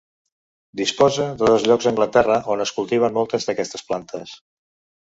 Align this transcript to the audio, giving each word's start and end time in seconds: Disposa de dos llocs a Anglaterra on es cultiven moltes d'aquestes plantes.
Disposa 0.79 1.27
de 1.41 1.51
dos 1.51 1.67
llocs 1.73 1.91
a 1.91 1.91
Anglaterra 1.93 2.41
on 2.55 2.67
es 2.67 2.75
cultiven 2.81 3.17
moltes 3.21 3.47
d'aquestes 3.51 3.89
plantes. 3.93 4.39